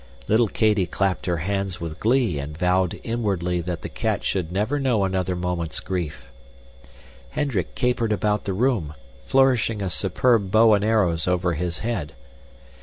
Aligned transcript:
Little 0.27 0.47
Katy 0.47 0.87
clapped 0.87 1.27
her 1.27 1.37
hands 1.45 1.79
with 1.79 1.99
glee 1.99 2.39
and 2.39 2.57
vowed 2.57 2.99
inwardly 3.03 3.61
that 3.61 3.83
the 3.83 3.87
cat 3.87 4.23
should 4.23 4.51
never 4.51 4.79
know 4.79 5.03
another 5.03 5.35
moment's 5.35 5.79
grief. 5.79 6.31
Hendrick 7.29 7.75
capered 7.75 8.11
about 8.11 8.45
the 8.45 8.53
room, 8.53 8.95
flourishing 9.25 9.79
a 9.79 9.91
superb 9.91 10.49
bow 10.49 10.73
and 10.73 10.83
arrows 10.83 11.27
over 11.27 11.53
his 11.53 11.77
head. 11.85 12.13